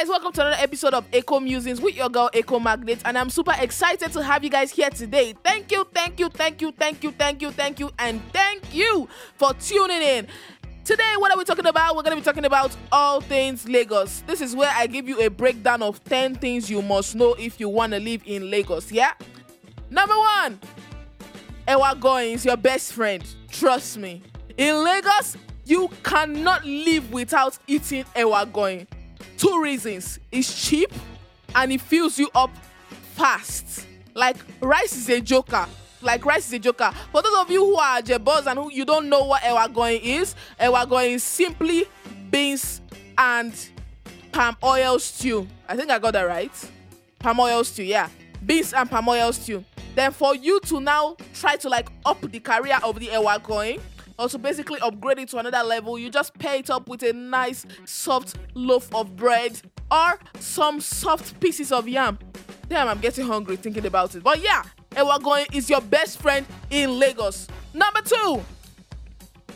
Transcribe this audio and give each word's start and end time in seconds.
guys, 0.00 0.08
welcome 0.08 0.32
to 0.32 0.40
another 0.40 0.62
episode 0.62 0.94
of 0.94 1.04
Echo 1.12 1.38
Musings 1.40 1.78
with 1.78 1.94
your 1.94 2.08
girl 2.08 2.30
Echo 2.32 2.58
Magnet, 2.58 3.02
and 3.04 3.18
I'm 3.18 3.28
super 3.28 3.52
excited 3.58 4.10
to 4.12 4.22
have 4.22 4.42
you 4.42 4.48
guys 4.48 4.70
here 4.70 4.88
today. 4.88 5.34
Thank 5.44 5.70
you, 5.70 5.86
thank 5.92 6.18
you, 6.18 6.30
thank 6.30 6.62
you, 6.62 6.72
thank 6.72 7.04
you, 7.04 7.10
thank 7.10 7.42
you, 7.42 7.50
thank 7.50 7.78
you, 7.78 7.90
and 7.98 8.22
thank 8.32 8.74
you 8.74 9.06
for 9.36 9.52
tuning 9.52 10.00
in. 10.00 10.26
Today, 10.86 11.12
what 11.18 11.30
are 11.30 11.36
we 11.36 11.44
talking 11.44 11.66
about? 11.66 11.96
We're 11.96 12.02
going 12.02 12.16
to 12.16 12.22
be 12.22 12.24
talking 12.24 12.46
about 12.46 12.74
all 12.90 13.20
things 13.20 13.68
Lagos. 13.68 14.22
This 14.22 14.40
is 14.40 14.56
where 14.56 14.72
I 14.74 14.86
give 14.86 15.06
you 15.06 15.20
a 15.20 15.28
breakdown 15.28 15.82
of 15.82 16.02
10 16.04 16.36
things 16.36 16.70
you 16.70 16.80
must 16.80 17.14
know 17.14 17.34
if 17.34 17.60
you 17.60 17.68
want 17.68 17.92
to 17.92 18.00
live 18.00 18.22
in 18.24 18.50
Lagos, 18.50 18.90
yeah? 18.90 19.12
Number 19.90 20.16
one, 20.16 20.60
Ewa 21.68 21.94
Agoyin 21.94 22.36
is 22.36 22.46
your 22.46 22.56
best 22.56 22.94
friend. 22.94 23.22
Trust 23.50 23.98
me. 23.98 24.22
In 24.56 24.82
Lagos, 24.82 25.36
you 25.66 25.90
cannot 26.02 26.64
live 26.64 27.12
without 27.12 27.58
eating 27.66 28.06
Ewa 28.16 28.46
Agoyin. 28.46 28.86
Two 29.40 29.62
reasons 29.62 30.20
it's 30.30 30.68
cheap 30.68 30.92
and 31.54 31.72
it 31.72 31.80
fills 31.80 32.18
you 32.18 32.28
up 32.34 32.50
fast. 33.14 33.86
Like, 34.12 34.36
rice 34.60 34.94
is 34.94 35.08
a 35.08 35.20
joker 35.20 35.66
like 36.02 36.24
rice 36.24 36.46
is 36.46 36.52
a 36.54 36.58
joker. 36.58 36.90
For 37.12 37.22
those 37.22 37.36
of 37.36 37.50
you 37.50 37.64
who 37.64 37.76
are 37.76 38.00
jebos 38.00 38.46
and 38.46 38.58
who 38.58 38.72
you 38.72 38.84
don't 38.84 39.08
know 39.08 39.24
what 39.24 39.42
ewa 39.44 39.68
going 39.72 40.00
is, 40.02 40.34
ewa 40.60 40.86
going 40.86 41.12
is 41.12 41.22
simply 41.22 41.84
beans 42.30 42.80
and 43.18 43.52
palm 44.32 44.56
oil 44.62 44.98
stew. 44.98 45.46
I 45.68 45.76
think 45.76 45.90
I 45.90 45.98
got 45.98 46.12
that 46.12 46.22
right. 46.22 46.70
Palm 47.18 47.40
oil 47.40 47.64
stew, 47.64 47.82
yeah. 47.82 48.08
Beans 48.44 48.72
and 48.72 48.90
palm 48.90 49.08
oil 49.08 49.32
stew. 49.32 49.64
Then 49.94 50.12
for 50.12 50.34
you 50.34 50.60
to 50.60 50.80
now 50.80 51.16
try 51.34 51.56
to 51.56 51.68
like 51.68 51.88
up 52.06 52.20
the 52.20 52.40
career 52.40 52.78
of 52.82 52.98
the 52.98 53.06
ewa 53.06 53.40
going, 53.42 53.80
or 54.20 54.28
to 54.28 54.38
basically 54.38 54.78
upgrade 54.80 55.18
it 55.18 55.30
to 55.30 55.38
another 55.38 55.66
level, 55.66 55.98
you 55.98 56.10
just 56.10 56.38
pair 56.38 56.56
it 56.56 56.68
up 56.68 56.88
with 56.88 57.02
a 57.02 57.12
nice 57.14 57.64
soft 57.86 58.36
loaf 58.54 58.94
of 58.94 59.16
bread 59.16 59.58
or 59.90 60.18
some 60.38 60.78
soft 60.78 61.40
pieces 61.40 61.72
of 61.72 61.88
yam. 61.88 62.18
Damn, 62.68 62.86
I'm 62.86 63.00
getting 63.00 63.26
hungry 63.26 63.56
thinking 63.56 63.86
about 63.86 64.14
it. 64.14 64.22
But 64.22 64.42
yeah, 64.42 64.62
going 65.22 65.46
is 65.54 65.70
your 65.70 65.80
best 65.80 66.20
friend 66.20 66.46
in 66.68 66.98
Lagos. 66.98 67.48
Number 67.72 68.02
two, 68.02 68.42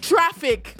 traffic 0.00 0.74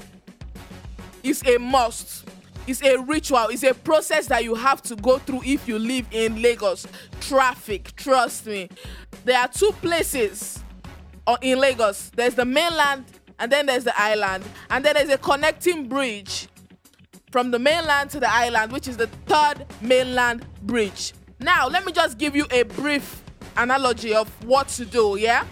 is 1.23 1.43
a 1.47 1.59
must. 1.59 2.25
It's 2.67 2.83
a 2.83 2.97
ritual. 2.97 3.49
It's 3.49 3.65
a 3.65 3.75
process 3.75 4.27
that 4.29 4.45
you 4.45 4.55
have 4.55 4.81
to 4.85 4.97
go 4.97 5.19
through 5.19 5.43
if 5.45 5.69
you 5.69 5.79
live 5.79 6.07
in 6.11 6.41
Lagos. 6.41 6.87
Traffic, 7.21 7.95
trust 7.97 8.47
me. 8.47 8.71
There 9.27 9.39
are 9.39 9.49
two 9.49 9.73
places 9.83 10.61
in 11.43 11.59
Lagos. 11.59 12.11
There's 12.17 12.35
the 12.35 12.47
mainland 12.47 13.05
and 13.39 13.51
then 13.51 13.67
there's 13.67 13.85
the 13.85 13.99
island. 14.01 14.45
And 14.71 14.85
then 14.85 14.95
there's 14.95 15.11
a 15.11 15.19
connecting 15.19 15.89
bridge 15.89 16.49
from 17.31 17.51
the 17.51 17.59
mainland 17.59 18.11
to 18.11 18.21
the 18.21 18.33
island, 18.33 18.73
which 18.73 18.89
is 18.89 18.97
the 18.97 19.09
third 19.27 19.67
mainland 19.81 20.47
bridge. 20.63 21.13
Now, 21.41 21.69
let 21.69 21.85
me 21.85 21.93
just 21.93 22.17
give 22.19 22.37
you 22.37 22.47
a 22.51 22.63
brief 22.63 23.23
analogy 23.57 24.15
of 24.15 24.29
what 24.45 24.69
to 24.69 24.85
do, 24.85 25.17
yeah? 25.19 25.45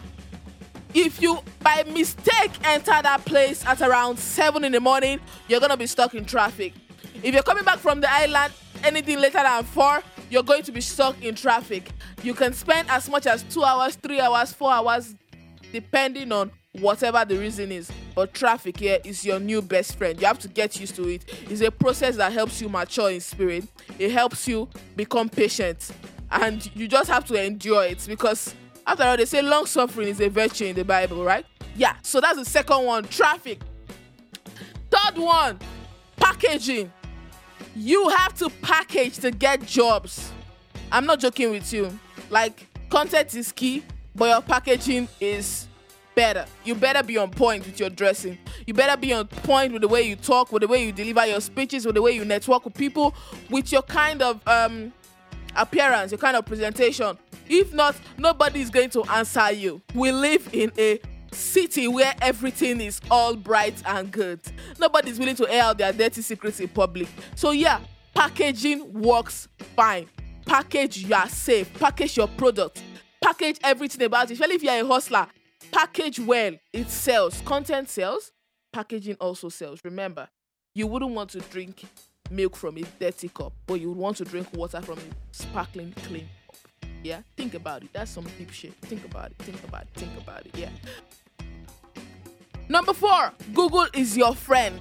If 0.95 1.23
you 1.23 1.41
by 1.61 1.85
mistake 1.85 2.51
enter 2.65 3.01
that 3.03 3.25
place 3.25 3.65
at 3.65 3.81
around 3.81 4.19
7 4.19 4.65
in 4.65 4.73
the 4.73 4.81
morning, 4.81 5.21
you're 5.49 5.61
gonna 5.61 5.77
be 5.77 5.87
stuck 5.87 6.15
in 6.15 6.25
traffic. 6.25 6.75
If 7.23 7.35
you're 7.35 7.43
coming 7.43 7.65
back 7.65 7.79
from 7.79 8.01
the 8.01 8.13
island 8.13 8.53
anything 8.85 9.21
later 9.21 9.39
than 9.43 9.65
4, 9.65 10.03
you're 10.29 10.43
going 10.43 10.63
to 10.65 10.73
be 10.73 10.81
stuck 10.81 11.23
in 11.23 11.35
traffic. 11.35 11.91
You 12.23 12.35
can 12.35 12.53
spend 12.53 12.91
as 12.91 13.09
much 13.09 13.27
as 13.27 13.43
2 13.45 13.63
hours, 13.65 13.97
3 13.97 14.21
hours, 14.21 14.53
4 14.53 14.73
hours, 14.73 15.15
depending 15.73 16.33
on 16.33 16.51
whatever 16.78 17.25
the 17.25 17.39
reason 17.39 17.73
is. 17.73 17.91
But 18.15 18.34
traffic 18.34 18.78
here 18.78 18.98
is 19.05 19.25
your 19.25 19.41
new 19.41 19.62
best 19.62 19.97
friend. 19.97 20.20
You 20.20 20.27
have 20.27 20.39
to 20.41 20.48
get 20.48 20.79
used 20.81 20.97
to 20.97 21.09
it. 21.09 21.25
It's 21.48 21.61
a 21.61 21.70
process 21.70 22.17
that 22.17 22.33
helps 22.33 22.61
you 22.61 22.69
mature 22.69 23.11
in 23.11 23.20
spirit, 23.20 23.64
it 23.98 24.11
helps 24.11 24.47
you 24.48 24.69
become 24.97 25.29
patient 25.29 25.92
and 26.33 26.74
you 26.74 26.89
just 26.89 27.08
have 27.11 27.24
to 27.27 27.35
endure 27.35 27.85
it 27.85 28.05
because 28.08 28.55
after 28.86 29.05
all 29.05 29.17
they 29.17 29.24
say 29.24 29.42
long 29.42 29.67
suffering 29.67 30.08
is 30.08 30.20
a 30.20 30.29
virtue 30.29 30.64
in 30.64 30.74
the 30.74 30.85
bible 30.85 31.23
right 31.24 31.45
yeah 31.77 31.95
so 32.02 32.20
that's 32.20 32.39
the 32.39 32.45
second 32.45 32.85
one 32.85 33.05
traffic 33.05 33.61
third 34.91 35.18
one 35.18 35.58
packaging 36.17 36.91
you 37.77 38.08
have 38.08 38.35
to 38.35 38.48
package 38.63 39.18
to 39.18 39.30
get 39.30 39.64
jobs 39.67 40.33
i'm 40.91 41.05
not 41.07 41.20
joking 41.20 41.51
with 41.51 41.70
you 41.73 41.91
like 42.30 42.67
content 42.89 43.35
is 43.35 43.52
key 43.52 43.85
but 44.14 44.27
your 44.29 44.41
packaging 44.41 45.07
is 45.20 45.68
better 46.14 46.45
you 46.64 46.74
better 46.74 47.02
be 47.02 47.17
on 47.17 47.30
point 47.30 47.64
with 47.64 47.80
your 47.80 47.89
dressing 47.89 48.39
you 48.67 48.74
better 48.74 49.00
be 49.00 49.12
on 49.12 49.27
point 49.27 49.73
with 49.73 49.83
the 49.83 49.89
way 49.89 50.02
you 50.02 50.14
talk 50.14 50.52
with 50.52 50.61
the 50.61 50.68
way 50.68 50.84
you 50.84 50.92
deliver 50.92 51.24
your 51.27 51.40
speeches 51.40 51.86
with 51.86 51.95
the 51.95 52.02
way 52.02 52.12
you 52.12 52.24
network 52.24 52.64
with 52.64 52.74
people 52.74 53.14
with 53.50 53.73
your 53.73 53.83
kind 53.83 54.20
of 54.20 54.46
um 54.46 54.92
appearance, 55.56 56.12
your 56.12 56.18
kind 56.18 56.36
of 56.36 56.46
presentation. 56.46 57.17
If 57.48 57.73
not, 57.73 57.96
nobody 58.18 58.61
is 58.61 58.70
going 58.70 58.90
to 58.90 59.05
answer 59.05 59.52
you. 59.52 59.83
We 59.95 60.12
live 60.12 60.48
in 60.52 60.73
a 60.78 61.00
city 61.33 61.89
where 61.89 62.14
everything 62.20 62.80
is 62.80 63.00
all 63.11 63.36
bright 63.36 63.83
and 63.86 64.11
good. 64.11 64.40
Nobody's 64.79 65.18
willing 65.18 65.36
to 65.36 65.48
air 65.48 65.64
out 65.64 65.79
their 65.79 65.92
dirty 65.92 66.23
secrets 66.23 66.61
in 66.61 66.68
public. 66.68 67.08
So 67.34 67.50
yeah, 67.50 67.80
packaging 68.14 68.92
works 68.92 69.48
fine. 69.77 70.08
Package 70.46 71.05
your 71.05 71.27
safe. 71.29 71.73
Package 71.74 72.17
your 72.17 72.29
product. 72.29 72.83
Package 73.23 73.58
everything 73.62 74.05
about 74.05 74.30
it. 74.30 74.34
Especially 74.34 74.56
if 74.56 74.62
you're 74.62 74.74
a 74.74 74.86
hustler. 74.86 75.27
Package 75.73 76.21
well. 76.21 76.53
It 76.73 76.91
sells. 76.91 77.41
Content 77.41 77.89
sells. 77.89 78.31
Packaging 78.73 79.17
also 79.21 79.49
sells. 79.49 79.81
Remember, 79.85 80.29
you 80.75 80.87
wouldn't 80.87 81.13
want 81.13 81.31
to 81.31 81.41
drink 81.41 81.85
milk 82.31 82.57
from 82.57 82.77
a 82.79 82.83
dirty 83.01 83.29
cup, 83.29 83.53
but 83.67 83.81
you 83.81 83.89
would 83.89 83.99
want 83.99 84.19
to 84.19 84.25
drink 84.25 84.49
water 84.55 84.81
from 84.83 84.99
a 84.99 85.03
sparkling 85.33 85.93
clean 86.05 86.29
cup. 86.47 86.57
Yeah, 87.03 87.23
think 87.37 87.55
about 87.55 87.83
it. 87.83 87.91
That's 87.93 88.11
some 88.11 88.27
deep 88.39 88.51
shit. 88.51 88.75
Think 88.83 89.05
about 89.05 89.31
it. 89.31 89.37
Think 89.41 89.65
about 89.65 89.83
it. 89.83 89.89
Think 89.95 90.13
about 90.19 90.47
it. 90.47 90.57
Yeah. 90.57 90.69
Number 92.69 92.93
four, 92.93 93.33
Google 93.53 93.87
is 93.93 94.17
your 94.17 94.35
friend. 94.35 94.81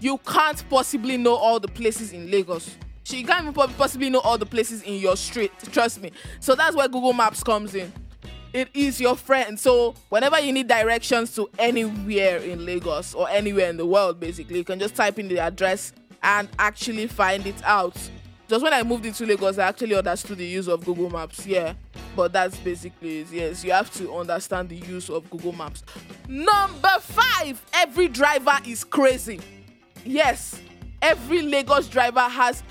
You 0.00 0.18
can't 0.18 0.62
possibly 0.70 1.16
know 1.16 1.34
all 1.34 1.58
the 1.58 1.68
places 1.68 2.12
in 2.12 2.30
Lagos. 2.30 2.76
You 3.08 3.24
can't 3.24 3.48
even 3.48 3.54
possibly 3.74 4.10
know 4.10 4.20
all 4.20 4.36
the 4.36 4.46
places 4.46 4.82
in 4.82 4.94
your 5.00 5.16
street. 5.16 5.50
Trust 5.72 6.02
me. 6.02 6.12
So 6.40 6.54
that's 6.54 6.76
where 6.76 6.86
Google 6.86 7.14
Maps 7.14 7.42
comes 7.42 7.74
in. 7.74 7.90
It 8.52 8.68
is 8.74 9.00
your 9.00 9.16
friend. 9.16 9.58
So 9.58 9.94
whenever 10.08 10.40
you 10.40 10.52
need 10.52 10.68
directions 10.68 11.34
to 11.34 11.50
anywhere 11.58 12.38
in 12.38 12.64
Lagos 12.64 13.14
or 13.14 13.28
anywhere 13.28 13.68
in 13.70 13.76
the 13.76 13.86
world, 13.86 14.18
basically, 14.20 14.58
you 14.58 14.64
can 14.64 14.78
just 14.78 14.94
type 14.94 15.18
in 15.18 15.28
the 15.28 15.38
address 15.38 15.92
and 16.22 16.48
actually 16.58 17.06
find 17.06 17.46
it 17.46 17.62
out. 17.64 17.96
Just 18.48 18.62
when 18.64 18.72
I 18.72 18.82
moved 18.82 19.04
into 19.04 19.26
Lagos, 19.26 19.58
I 19.58 19.68
actually 19.68 19.94
understood 19.94 20.38
the 20.38 20.46
use 20.46 20.68
of 20.68 20.82
Google 20.82 21.10
Maps. 21.10 21.46
Yeah, 21.46 21.74
but 22.16 22.32
that's 22.32 22.56
basically 22.56 23.20
it. 23.20 23.26
Yes, 23.30 23.62
you 23.62 23.72
have 23.72 23.92
to 23.94 24.14
understand 24.14 24.70
the 24.70 24.76
use 24.76 25.10
of 25.10 25.28
Google 25.28 25.52
Maps. 25.52 25.84
Number 26.26 26.96
five, 27.00 27.62
every 27.74 28.08
driver 28.08 28.58
is 28.66 28.84
crazy. 28.84 29.40
Yes, 30.02 30.58
every 31.02 31.42
Lagos 31.42 31.88
driver 31.88 32.20
has 32.20 32.62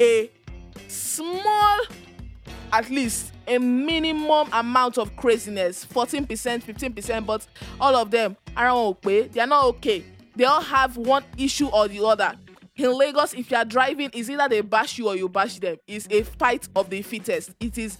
a 0.00 0.30
small, 0.88 1.78
at 2.72 2.90
least 2.90 3.32
a 3.46 3.58
minimum 3.58 4.48
amount 4.52 4.98
of 4.98 5.14
craziness 5.16 5.84
14%, 5.86 6.26
15%, 6.26 7.26
but 7.26 7.46
all 7.80 7.96
of 7.96 8.10
them 8.10 8.36
are 8.56 8.66
not 8.66 8.84
okay. 8.86 9.28
They 9.28 9.40
are 9.40 9.46
not 9.46 9.64
okay. 9.66 10.04
They 10.36 10.44
all 10.44 10.60
have 10.60 10.96
one 10.96 11.24
issue 11.36 11.68
or 11.68 11.88
the 11.88 12.04
other 12.04 12.34
in 12.78 12.96
Lagos, 12.96 13.34
if 13.34 13.50
you 13.50 13.56
are 13.56 13.64
driving, 13.64 14.10
it's 14.12 14.30
either 14.30 14.48
they 14.48 14.60
bash 14.60 14.98
you 14.98 15.08
or 15.08 15.16
you 15.16 15.28
bash 15.28 15.58
them. 15.58 15.76
It's 15.86 16.06
a 16.10 16.22
fight 16.22 16.68
of 16.76 16.88
the 16.88 17.02
fittest. 17.02 17.50
It 17.58 17.76
is 17.76 17.98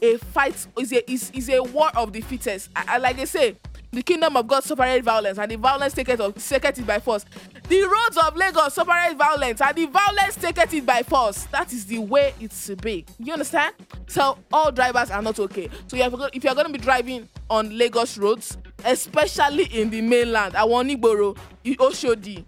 a 0.00 0.16
fight. 0.16 0.66
It's 0.78 0.92
a 0.92 1.12
it's, 1.12 1.30
it's 1.34 1.48
a 1.50 1.62
war 1.62 1.90
of 1.94 2.12
the 2.12 2.22
fittest. 2.22 2.70
I, 2.74 2.84
I, 2.88 2.98
like 2.98 3.16
they 3.16 3.26
say, 3.26 3.56
the 3.92 4.02
kingdom 4.02 4.36
of 4.36 4.46
God 4.46 4.64
separate 4.64 5.04
violence, 5.04 5.38
and 5.38 5.50
the 5.50 5.56
violence 5.56 5.92
taketh 5.92 6.20
of 6.20 6.34
taketh 6.42 6.78
it 6.78 6.86
by 6.86 7.00
force. 7.00 7.26
The 7.68 7.82
roads 7.82 8.18
of 8.18 8.36
Lagos 8.36 8.74
separate 8.74 9.16
violence, 9.16 9.60
and 9.62 9.74
the 9.74 9.86
violence 9.86 10.36
taketh 10.36 10.74
it 10.74 10.84
by 10.84 11.02
force. 11.02 11.44
That 11.44 11.72
is 11.72 11.86
the 11.86 11.98
way 11.98 12.34
it 12.38 12.52
should 12.52 12.82
be. 12.82 13.06
You 13.18 13.32
understand? 13.32 13.74
So 14.06 14.38
all 14.52 14.70
drivers 14.70 15.10
are 15.10 15.22
not 15.22 15.38
okay. 15.38 15.70
So 15.86 15.96
if 15.96 16.44
you're 16.44 16.54
going 16.54 16.66
to 16.66 16.72
be 16.72 16.78
driving 16.78 17.26
on 17.48 17.76
Lagos 17.76 18.18
roads, 18.18 18.58
especially 18.84 19.64
in 19.64 19.88
the 19.88 20.02
mainland, 20.02 20.54
Awonigboro, 20.54 21.36
Oshodi, 21.64 22.44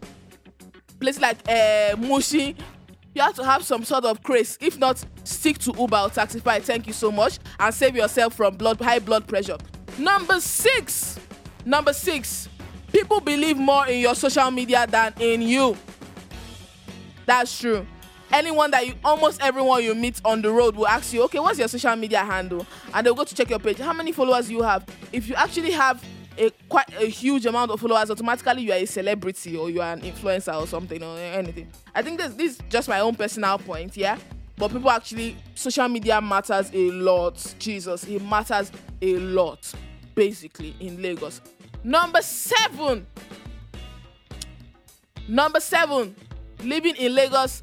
places 1.01 1.23
like 1.23 1.39
uh, 1.49 1.97
Mushin, 1.97 2.55
you 3.15 3.23
have 3.23 3.35
to 3.37 3.45
have 3.45 3.65
some 3.65 3.85
sort 3.85 4.05
of 4.05 4.23
craze. 4.23 4.59
If 4.61 4.79
not, 4.79 5.03
stick 5.25 5.57
to 5.61 5.73
Uber 5.79 5.97
or 5.97 6.09
Taxify. 6.11 6.61
Thank 6.61 6.87
you 6.87 6.93
so 6.93 7.11
much 7.11 7.39
and 7.59 7.75
save 7.75 7.97
yourself 7.97 8.35
from 8.35 8.57
blood 8.57 8.79
high 8.79 8.99
blood 8.99 9.27
pressure. 9.27 9.57
Number 9.99 10.39
six. 10.41 11.19
Number 11.65 11.95
six. 11.95 12.51
People 12.97 13.21
believe 13.21 13.59
more 13.59 13.87
in 13.87 13.99
your 13.99 14.15
social 14.15 14.51
media 14.51 14.87
than 14.87 15.13
in 15.21 15.43
you. 15.43 15.77
That's 17.27 17.61
true. 17.61 17.87
Anyone 18.33 18.71
that 18.71 18.87
you 18.87 18.95
almost 19.05 19.43
everyone 19.43 19.85
you 19.85 19.95
meet 19.95 20.19
on 20.25 20.41
the 20.41 20.51
road 20.51 20.75
will 20.75 20.89
ask 20.89 21.13
you, 21.13 21.23
okay, 21.25 21.39
what's 21.39 21.59
your 21.59 21.69
social 21.69 21.95
media 21.95 22.21
handle? 22.21 22.67
And 22.95 23.05
they'll 23.05 23.15
go 23.15 23.25
to 23.25 23.35
check 23.35 23.51
your 23.51 23.59
page. 23.59 23.77
How 23.77 23.93
many 23.93 24.13
followers 24.13 24.51
you 24.51 24.63
have? 24.63 24.87
If 25.13 25.29
you 25.29 25.35
actually 25.35 25.73
have 25.73 26.03
a 26.39 26.49
quite 26.71 26.89
a 26.99 27.05
huge 27.05 27.45
amount 27.45 27.71
of 27.71 27.81
followers, 27.83 28.11
automatically 28.11 28.63
you 28.63 28.73
are 28.73 28.79
a 28.79 28.87
celebrity 28.87 29.59
or 29.59 29.69
you 29.69 29.83
are 29.83 29.93
an 29.93 30.01
influencer 30.01 30.59
or 30.59 30.67
something 30.67 31.03
or 31.03 31.19
anything. 31.19 31.69
I 31.95 32.01
think 32.01 32.17
this 32.19 32.33
this 32.33 32.53
is 32.53 32.61
just 32.71 32.89
my 32.89 33.01
own 33.01 33.15
personal 33.15 33.59
point, 33.59 33.95
yeah. 33.95 34.17
but 34.57 34.73
people 34.73 34.91
actually 34.91 35.37
social 35.55 35.87
media 35.87 36.19
matters 36.23 36.71
a 36.73 36.91
lot. 36.93 37.55
Jesus, 37.59 38.05
it 38.05 38.23
matters 38.23 38.73
a 39.03 39.17
lot, 39.19 39.71
basically 40.15 40.75
in 40.81 41.03
Lagos. 41.03 41.43
Number 41.87 42.21
seven. 42.21 43.07
Number 45.29 45.61
seven, 45.61 46.17
living 46.65 46.97
in 46.97 47.15
Lagos 47.15 47.63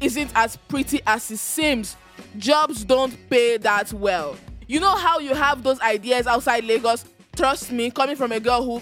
isn't 0.00 0.30
as 0.36 0.56
pretty 0.56 1.00
as 1.04 1.28
it 1.32 1.38
seems. 1.38 1.96
Jobs 2.38 2.84
don't 2.84 3.12
pay 3.28 3.56
that 3.56 3.92
well. 3.92 4.36
You 4.68 4.78
know 4.78 4.94
how 4.94 5.18
you 5.18 5.34
have 5.34 5.64
those 5.64 5.80
ideas 5.80 6.28
outside 6.28 6.62
Lagos? 6.62 7.04
Trust 7.34 7.72
me, 7.72 7.90
coming 7.90 8.14
from 8.14 8.30
a 8.30 8.38
girl 8.38 8.62
who 8.62 8.80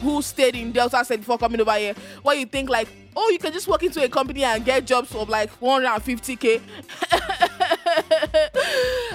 who 0.00 0.22
stayed 0.22 0.54
in 0.54 0.70
Delta 0.70 1.04
State 1.04 1.18
before 1.18 1.38
coming 1.38 1.60
over 1.60 1.74
here, 1.74 1.94
where 2.22 2.36
you 2.36 2.46
think 2.46 2.70
like, 2.70 2.86
oh, 3.16 3.30
you 3.30 3.40
can 3.40 3.52
just 3.52 3.66
walk 3.66 3.82
into 3.82 4.00
a 4.04 4.08
company 4.08 4.44
and 4.44 4.64
get 4.64 4.86
jobs 4.86 5.12
of 5.16 5.28
like 5.28 5.50
150k. 5.58 6.60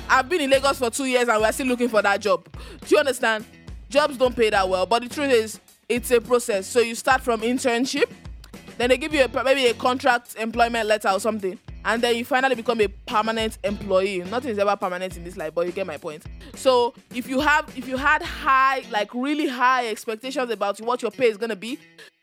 I've 0.10 0.28
been 0.28 0.42
in 0.42 0.50
Lagos 0.50 0.80
for 0.80 0.90
two 0.90 1.06
years 1.06 1.30
and 1.30 1.42
we're 1.42 1.54
still 1.54 1.68
looking 1.68 1.88
for 1.88 2.02
that 2.02 2.20
job. 2.20 2.46
Do 2.81 2.88
you 2.90 2.98
understand? 2.98 3.46
Jobs 3.94 4.18
don't 4.18 4.36
pay 4.36 4.50
that 4.50 4.68
well, 4.68 4.88
but 4.88 5.04
the 5.04 5.07
truth 5.07 5.30
is, 5.30 5.60
it's 5.88 6.10
a 6.10 6.19
process. 6.19 6.66
So 6.66 6.80
you 6.80 6.95
start 6.95 7.22
from 7.22 7.42
internship, 7.42 8.10
then 8.80 8.90
they 8.90 8.98
give 8.98 9.13
you 9.13 9.24
a, 9.24 9.44
maybe 9.44 9.68
a 9.68 9.75
contract 9.75 10.36
employment 10.36 10.88
letter 10.88 11.10
or 11.10 11.19
something 11.19 11.60
and 11.86 12.01
then 12.01 12.16
you 12.16 12.25
finally 12.25 12.56
become 12.56 12.81
a 12.81 12.88
permanent 12.88 13.60
employee. 13.63 14.24
Nothing 14.24 14.50
is 14.50 14.57
ever 14.57 14.75
permanent 14.75 15.16
in 15.16 15.24
this 15.24 15.38
life 15.38 15.54
but 15.54 15.68
you 15.68 15.72
get 15.72 15.86
my 15.86 15.98
point. 15.98 16.24
So 16.56 16.95
if 17.13 17.30
you 17.30 17.40
have 17.42 17.72
if 17.78 17.88
you 17.88 17.98
had 17.98 18.24
high 18.24 18.84
like 18.90 19.13
really 19.13 19.48
high 19.48 19.88
expectations 19.90 20.50
about 20.50 20.81
what 20.81 21.04
your 21.04 21.12
pay 21.12 21.28
is 21.28 21.38
to 21.38 21.56
be 21.56 21.78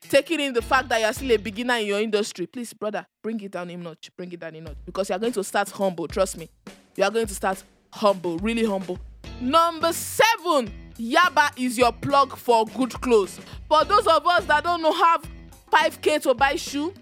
taking 0.08 0.40
in 0.40 0.52
the 0.52 0.62
fact 0.62 0.88
that 0.88 1.00
you're 1.00 1.12
still 1.12 1.30
a 1.30 1.36
beginner 1.36 1.74
in 1.74 1.86
your 1.86 2.00
industry 2.00 2.46
please 2.46 2.72
brother 2.72 3.06
bring 3.22 3.38
it 3.40 3.52
down 3.52 3.70
a 3.70 3.76
notch 3.76 4.10
bring 4.16 4.32
it 4.32 4.40
down 4.40 4.56
a 4.56 4.60
notch 4.60 4.76
because 4.84 5.08
you're 5.08 5.20
going 5.20 5.32
to 5.32 5.44
start 5.44 5.70
humble 5.70 6.08
trust 6.08 6.36
me. 6.36 6.48
You 6.96 7.04
are 7.04 7.12
going 7.12 7.28
to 7.28 7.34
start 7.34 7.62
humble 7.92 8.38
really 8.38 8.64
humble. 8.64 8.98
Number 9.40 9.92
seven 9.92 10.72
yaba 11.00 11.50
is 11.56 11.78
your 11.78 11.92
plug 11.92 12.36
for 12.36 12.66
good 12.66 12.92
clothes 13.00 13.40
for 13.68 13.84
those 13.84 14.06
of 14.06 14.26
us 14.26 14.44
that 14.44 14.62
don't 14.62 14.82
know 14.82 14.92
have 14.92 15.24
5k 15.72 16.22
to 16.22 16.34
buy 16.34 16.54
shoe 16.56 16.92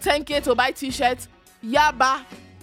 10k 0.00 0.42
to 0.42 0.54
buy 0.54 0.70
t-shirts 0.70 1.28
Yaba 1.64 2.22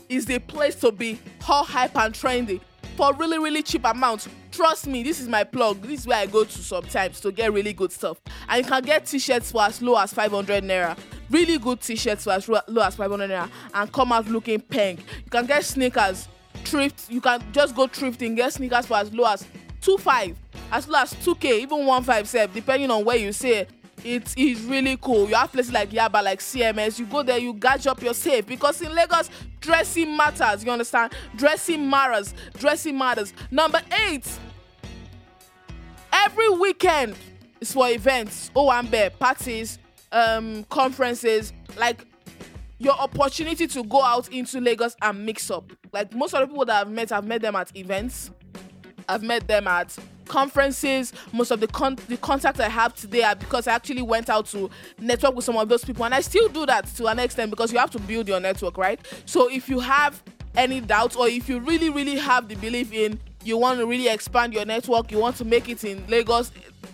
is 0.09 0.25
the 0.25 0.37
place 0.39 0.75
to 0.75 0.91
be, 0.91 1.19
hot, 1.39 1.65
hype, 1.65 1.97
and 1.97 2.13
trendy 2.13 2.61
for 2.95 3.13
really, 3.15 3.39
really 3.39 3.63
cheap 3.63 3.83
amounts. 3.85 4.29
Trust 4.51 4.85
me, 4.85 5.01
this 5.01 5.19
is 5.19 5.27
my 5.27 5.43
plug. 5.43 5.81
This 5.81 6.01
is 6.01 6.07
where 6.07 6.19
I 6.19 6.25
go 6.27 6.43
to 6.43 6.51
sometimes 6.51 7.19
to 7.21 7.31
get 7.31 7.51
really 7.51 7.73
good 7.73 7.91
stuff. 7.91 8.19
And 8.47 8.63
you 8.63 8.69
can 8.69 8.83
get 8.83 9.05
t-shirts 9.05 9.51
for 9.51 9.63
as 9.63 9.81
low 9.81 9.97
as 9.97 10.13
500 10.13 10.63
naira. 10.63 10.97
Really 11.29 11.57
good 11.57 11.81
t-shirts 11.81 12.25
for 12.25 12.33
as 12.33 12.47
low 12.47 12.81
as 12.83 12.95
500 12.95 13.29
naira 13.29 13.49
and 13.73 13.91
come 13.91 14.11
out 14.11 14.27
looking 14.27 14.59
pink. 14.59 14.99
You 15.23 15.31
can 15.31 15.45
get 15.47 15.63
sneakers, 15.63 16.27
thrift. 16.65 17.09
You 17.09 17.21
can 17.21 17.41
just 17.53 17.75
go 17.75 17.87
thrifting, 17.87 18.35
get 18.35 18.53
sneakers 18.53 18.85
for 18.85 18.97
as 18.97 19.11
low 19.13 19.25
as 19.25 19.47
2.5, 19.81 20.35
as 20.71 20.87
low 20.87 20.99
as 20.99 21.13
2k, 21.15 21.61
even 21.61 21.79
1.5 21.79 22.53
depending 22.53 22.91
on 22.91 23.03
where 23.03 23.17
you 23.17 23.31
say 23.31 23.67
it 24.03 24.37
is 24.37 24.61
really 24.63 24.97
cool. 24.97 25.29
You 25.29 25.35
have 25.35 25.51
places 25.51 25.71
like 25.71 25.91
Yaba, 25.91 26.23
like 26.23 26.39
CMS. 26.39 26.97
You 26.99 27.05
go 27.05 27.23
there, 27.23 27.37
you 27.37 27.53
gauge 27.53 27.87
up 27.87 28.01
your 28.01 28.13
safe 28.13 28.45
because 28.45 28.81
in 28.81 28.93
Lagos, 28.93 29.29
dressing 29.59 30.15
matters. 30.17 30.63
You 30.63 30.71
understand? 30.71 31.13
Dressing 31.35 31.89
matters. 31.89 32.33
Dressing 32.57 32.97
matters. 32.97 33.33
Number 33.51 33.81
eight. 34.07 34.27
Every 36.11 36.49
weekend 36.49 37.15
is 37.59 37.71
for 37.73 37.89
events, 37.89 38.51
Owambe, 38.55 39.17
parties, 39.17 39.79
um, 40.11 40.63
conferences. 40.65 41.53
Like 41.77 42.05
your 42.79 42.93
opportunity 42.93 43.67
to 43.67 43.83
go 43.83 44.03
out 44.03 44.29
into 44.29 44.59
Lagos 44.59 44.95
and 45.01 45.25
mix 45.25 45.51
up. 45.51 45.71
Like 45.93 46.13
most 46.13 46.33
of 46.33 46.41
the 46.41 46.47
people 46.47 46.65
that 46.65 46.81
I've 46.81 46.91
met, 46.91 47.11
I've 47.11 47.25
met 47.25 47.41
them 47.41 47.55
at 47.55 47.75
events. 47.77 48.31
I've 49.11 49.23
met 49.23 49.47
them 49.47 49.67
at 49.67 49.95
conferences. 50.27 51.11
Most 51.33 51.51
of 51.51 51.59
the 51.59 51.67
con- 51.67 51.97
the 52.07 52.17
contacts 52.17 52.59
I 52.59 52.69
have 52.69 52.95
today 52.95 53.23
are 53.23 53.35
because 53.35 53.67
I 53.67 53.73
actually 53.73 54.01
went 54.01 54.29
out 54.29 54.45
to 54.47 54.69
network 54.97 55.35
with 55.35 55.45
some 55.45 55.57
of 55.57 55.67
those 55.67 55.83
people, 55.83 56.05
and 56.05 56.13
I 56.13 56.21
still 56.21 56.47
do 56.47 56.65
that 56.65 56.87
to 56.95 57.07
an 57.07 57.19
extent 57.19 57.49
because 57.49 57.73
you 57.73 57.79
have 57.79 57.91
to 57.91 57.99
build 57.99 58.27
your 58.27 58.39
network, 58.39 58.77
right? 58.77 58.99
So 59.25 59.49
if 59.49 59.67
you 59.67 59.79
have 59.79 60.23
any 60.55 60.81
doubts 60.81 61.15
or 61.15 61.27
if 61.27 61.47
you 61.47 61.59
really 61.59 61.89
really 61.89 62.17
have 62.17 62.47
the 62.47 62.55
belief 62.55 62.91
in 62.91 63.19
you 63.43 63.57
want 63.57 63.79
to 63.79 63.85
really 63.87 64.07
expand 64.07 64.53
your 64.53 64.65
network 64.65 65.11
you 65.11 65.17
want 65.17 65.35
to 65.35 65.45
make 65.45 65.69
it 65.69 65.83
in 65.83 66.05
lagos 66.07 66.51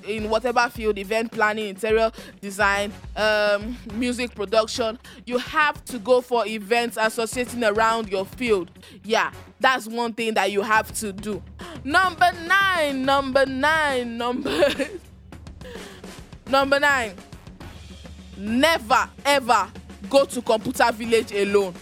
in 0.08 0.30
whatever 0.30 0.70
field 0.70 0.98
event 0.98 1.32
planning 1.32 1.68
interior 1.68 2.12
design 2.40 2.94
um, 3.16 3.76
music 3.94 4.34
production 4.36 4.98
you 5.26 5.38
have 5.38 5.84
to 5.86 5.98
go 6.00 6.22
for 6.22 6.46
events 6.46 6.98
associating 7.00 7.64
around 7.64 8.10
your 8.10 8.26
field 8.26 8.70
yeah 9.04 9.32
that's 9.60 9.88
one 9.88 10.14
thing 10.14 10.34
that 10.34 10.52
you 10.52 10.62
have 10.62 10.94
to 10.94 11.12
do 11.12 11.42
number 11.88 12.30
nine 12.46 13.06
number 13.06 13.46
nine 13.46 14.18
number 14.18 14.52
number 16.48 16.80
nine. 16.82 17.14
Never 18.36 19.10
ever 19.26 19.72
go 20.10 20.26
to 20.26 20.42
computer 20.42 20.92
village 20.92 21.32
alone. 21.32 21.74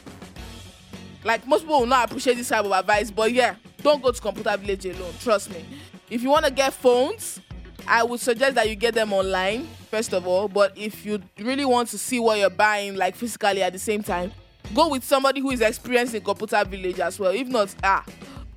Like 1.23 1.45
most 1.47 1.61
people 1.61 1.79
will 1.79 1.87
not 1.87 2.05
appreciate 2.09 2.35
this 2.37 2.49
type 2.49 2.63
of 2.65 2.71
advice 2.71 3.09
but 3.09 3.31
yeah 3.33 3.55
don't 3.81 4.01
go 4.01 4.11
to 4.11 4.21
computer 4.21 4.55
village 4.57 4.85
alone 4.85 5.13
trust 5.19 5.49
me. 5.49 5.65
If 6.11 6.21
you 6.21 6.29
want 6.29 6.45
to 6.45 6.51
get 6.51 6.73
phones 6.73 7.41
i 7.87 8.01
would 8.03 8.19
suggest 8.19 8.55
that 8.55 8.67
you 8.69 8.75
get 8.75 8.93
them 8.93 9.11
online 9.11 9.67
first 9.89 10.13
of 10.13 10.27
all. 10.27 10.47
But 10.47 10.77
if 10.77 11.03
you 11.03 11.19
really 11.39 11.65
want 11.65 11.89
to 11.89 11.97
see 11.97 12.19
what 12.19 12.37
you're 12.37 12.49
buying 12.51 12.95
like 12.95 13.15
physically 13.15 13.63
at 13.63 13.73
the 13.73 13.79
same 13.79 14.03
time 14.03 14.31
go 14.75 14.89
with 14.89 15.03
somebody 15.03 15.41
who 15.41 15.49
is 15.51 15.61
experienced 15.61 16.13
in 16.13 16.23
computer 16.23 16.63
village 16.63 16.99
as 16.99 17.19
well. 17.19 17.31
If 17.31 17.47
not 17.47 17.73
ah 17.83 18.05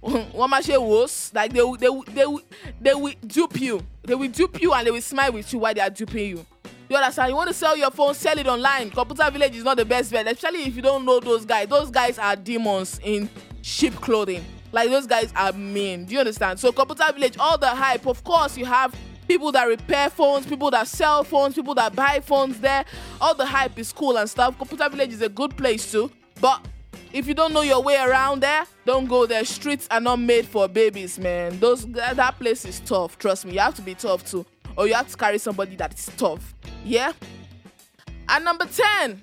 machine 0.49 0.81
was 0.81 1.33
like 1.35 1.53
they 1.53 1.62
will 1.62 1.77
they 1.77 1.89
will 1.89 2.05
they 2.05 2.27
will 2.27 2.41
they 2.81 2.95
will 2.95 3.15
dupe 3.27 3.61
you. 3.61 3.81
They 4.03 4.15
will 4.15 4.29
dupe 4.29 4.61
you 4.61 4.73
and 4.73 4.87
they 4.87 4.91
will 4.91 5.00
smile 5.00 5.33
with 5.33 5.53
you 5.53 5.59
while 5.59 5.75
they 5.75 5.81
are 5.81 5.91
duping 5.91 6.31
you. 6.31 6.47
You 6.89 6.97
understand? 6.97 7.31
You 7.31 7.37
want 7.37 7.49
to 7.49 7.55
sell 7.55 7.77
your 7.77 7.91
phone 7.91 8.15
sell 8.15 8.39
it 8.39 8.47
online. 8.47 8.91
Computer 8.91 9.31
village 9.31 9.56
is 9.56 9.65
not 9.65 9.77
the 9.77 9.85
best 9.85 10.11
bet 10.11 10.27
especially 10.27 10.65
if 10.65 10.77
you 10.77 10.83
don't 10.83 11.05
know 11.05 11.21
those 11.21 11.45
guys. 11.45 11.69
Those 11.69 11.91
guys 11.91 12.19
are 12.19 12.37
demons 12.37 13.00
in 13.03 13.29
cheap 13.62 13.95
clothing. 13.97 14.45
Like 14.73 14.89
those 14.91 15.06
guys 15.06 15.33
are 15.35 15.53
mean. 15.53 16.05
Do 16.05 16.15
you 16.15 16.21
understand? 16.21 16.61
So 16.61 16.73
computer 16.73 17.12
village 17.12 17.37
all 17.39 17.59
the 17.59 17.69
hype. 17.69 18.06
Of 18.06 18.23
course 18.25 18.56
you 18.56 18.65
have 18.65 18.95
people 19.27 19.53
that 19.53 19.65
repair 19.65 20.09
phones 20.09 20.47
people 20.47 20.71
that 20.71 20.89
sell 20.89 21.23
phones 21.23 21.55
people 21.55 21.75
that 21.75 21.95
buy 21.95 22.21
phones 22.21 22.59
there. 22.61 22.85
All 23.21 23.35
the 23.35 23.47
hype 23.47 23.79
is 23.79 23.93
cool 23.93 24.17
and 24.17 24.28
stuff. 24.31 24.57
Computer 24.57 24.88
village 24.88 25.12
is 25.12 25.23
a 25.23 25.28
good 25.28 25.57
place 25.57 25.90
too. 25.90 26.11
But 26.40 26.64
if 27.12 27.26
you 27.26 27.35
don't 27.35 27.52
know 27.52 27.62
your 27.62 27.83
way 27.83 27.97
around 27.97 28.40
there 28.40 28.64
don't 28.85 29.07
go 29.07 29.26
there 29.26 29.45
streets 29.45 29.87
are 29.90 30.00
not 30.00 30.18
made 30.18 30.47
for 30.47 30.68
babies 30.68 31.18
man 31.18 31.59
those 31.61 31.87
that 31.87 32.38
place 32.38 32.64
is 32.64 32.80
tough 32.80 33.18
trust 33.18 33.45
me 33.45 33.52
you 33.52 33.59
have 33.59 33.75
to 33.75 33.83
be 33.83 33.95
tough 33.95 34.28
too 34.28 34.45
or 34.76 34.87
you 34.87 34.95
have 34.95 35.09
to 35.09 35.16
carry 35.16 35.38
somebody 35.38 35.76
that 35.76 35.92
is 35.95 36.11
tough 36.16 36.54
yeah? 36.85 37.12
And 38.28 38.45
number 38.45 38.66
10, 38.66 39.21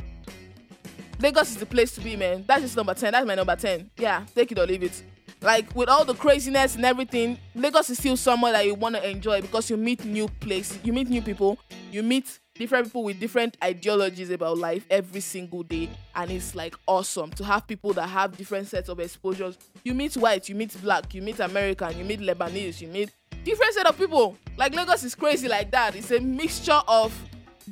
Lagos 1.20 1.52
is 1.52 1.58
the 1.58 1.66
place 1.66 1.94
to 1.96 2.02
be, 2.02 2.16
man. 2.16 2.44
That's 2.48 2.62
just 2.62 2.76
number 2.76 2.94
10. 2.94 3.12
That's 3.12 3.26
my 3.26 3.36
number 3.36 3.56
10. 3.56 3.90
Yeah, 3.98 4.26
take 4.34 4.52
it 4.52 4.60
or 4.60 4.66
leave 4.66 4.84
it. 4.84 5.04
Like 5.42 5.76
with 5.76 5.90
all 5.90 6.06
the 6.06 6.16
craziness 6.16 6.76
and 6.76 6.86
everything, 6.86 7.38
Lagos 7.54 7.90
is 7.90 7.98
still 7.98 8.18
somewhere 8.18 8.52
that 8.54 8.66
you 8.66 8.74
want 8.74 8.96
to 8.96 9.10
enjoy 9.10 9.42
because 9.42 9.70
you 9.70 9.78
meet 9.78 10.04
new 10.06 10.28
places, 10.40 10.80
you 10.84 10.94
meet 10.94 11.10
new 11.10 11.22
people, 11.22 11.60
you 11.92 12.02
meet 12.02 12.40
different 12.56 12.88
people 12.88 13.04
with 13.04 13.20
different 13.20 13.58
ideologies 13.64 14.30
about 14.30 14.58
life 14.58 14.86
every 14.90 15.20
single 15.20 15.64
day 15.64 15.90
and 16.16 16.32
it's 16.32 16.56
like 16.56 16.76
awesome 16.88 17.30
to 17.32 17.44
have 17.44 17.68
people 17.68 17.94
that 17.94 18.08
have 18.08 18.36
different 18.38 18.68
sets 18.68 18.90
of 18.90 19.00
exposures 19.00 19.58
you 19.84 19.94
meet 19.94 20.16
white 20.16 20.48
you 20.50 20.56
meet 20.56 20.76
black 20.82 21.14
you 21.14 21.22
meet 21.22 21.40
american 21.40 21.98
you 21.98 22.04
meet 22.04 22.20
lebanese 22.20 22.82
you 22.82 22.88
meet 22.88 23.10
different 23.44 23.74
set 23.74 23.86
of 23.86 23.98
people 23.98 24.38
like 24.58 24.74
lagos 24.74 25.04
is 25.04 25.14
crazy 25.14 25.48
like 25.48 25.70
that 25.70 25.96
it's 25.96 26.12
a 26.12 26.20
mixture 26.20 26.82
of 26.88 27.14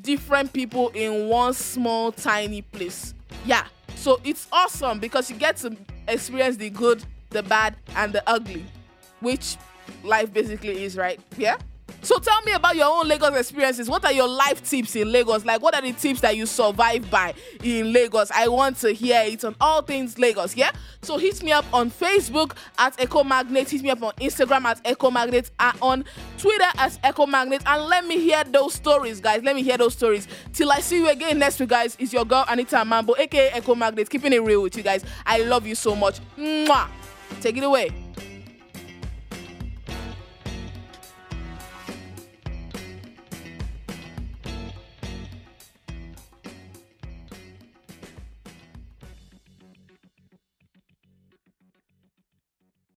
different 0.01 0.51
people 0.53 0.89
in 0.89 1.27
one 1.27 1.53
small 1.53 2.11
tiny 2.11 2.61
place. 2.61 3.13
Yeah. 3.45 3.65
So 3.95 4.19
it's 4.23 4.47
awesome 4.51 4.99
because 4.99 5.29
you 5.29 5.37
get 5.37 5.57
to 5.57 5.75
experience 6.07 6.57
the 6.57 6.69
good, 6.69 7.03
the 7.29 7.43
bad, 7.43 7.75
and 7.95 8.13
the 8.13 8.23
ugly, 8.27 8.65
which 9.19 9.57
life 10.03 10.33
basically 10.33 10.83
is, 10.83 10.97
right? 10.97 11.19
Yeah. 11.37 11.57
So 12.03 12.19
tell 12.19 12.41
me 12.41 12.51
about 12.51 12.75
your 12.75 12.87
own 12.87 13.07
Lagos 13.07 13.33
experiences. 13.33 13.89
What 13.89 14.03
are 14.03 14.11
your 14.11 14.27
life 14.27 14.61
tips 14.69 14.93
in 14.97 15.09
Lagos? 15.09 15.45
Like, 15.45 15.61
what 15.61 15.73
are 15.73 15.81
the 15.81 15.93
tips 15.93 16.19
that 16.19 16.35
you 16.35 16.45
survive 16.45 17.09
by 17.09 17.33
in 17.63 17.93
Lagos? 17.93 18.29
I 18.29 18.49
want 18.49 18.75
to 18.79 18.93
hear 18.93 19.23
it 19.25 19.45
on 19.45 19.55
all 19.61 19.81
things 19.81 20.19
Lagos. 20.19 20.57
Yeah. 20.57 20.71
So 21.01 21.17
hit 21.17 21.41
me 21.41 21.53
up 21.53 21.65
on 21.73 21.89
Facebook 21.89 22.57
at 22.77 22.99
Echo 22.99 23.23
Magnet. 23.23 23.69
Hit 23.69 23.83
me 23.83 23.89
up 23.89 24.03
on 24.03 24.11
Instagram 24.19 24.65
at 24.65 24.81
Echo 24.83 25.11
Magnet. 25.11 25.49
And 25.57 25.77
on 25.81 26.05
Twitter 26.37 26.67
as 26.77 26.99
Echo 27.03 27.25
Magnet. 27.25 27.63
And 27.65 27.85
let 27.85 28.05
me 28.05 28.19
hear 28.19 28.43
those 28.43 28.73
stories, 28.73 29.21
guys. 29.21 29.41
Let 29.41 29.55
me 29.55 29.63
hear 29.63 29.77
those 29.77 29.93
stories. 29.93 30.27
Till 30.51 30.73
I 30.73 30.81
see 30.81 30.97
you 30.97 31.09
again 31.09 31.39
next 31.39 31.61
week, 31.61 31.69
guys. 31.69 31.95
It's 31.97 32.11
your 32.11 32.25
girl 32.25 32.43
Anita 32.49 32.83
Mambo, 32.83 33.15
aka 33.17 33.51
Echo 33.51 33.75
Magnet. 33.75 34.09
Keeping 34.09 34.33
it 34.33 34.43
real 34.43 34.61
with 34.61 34.75
you 34.75 34.83
guys. 34.83 35.05
I 35.25 35.39
love 35.43 35.65
you 35.65 35.75
so 35.75 35.95
much. 35.95 36.19
Mwah. 36.37 36.89
Take 37.39 37.55
it 37.55 37.63
away. 37.63 38.02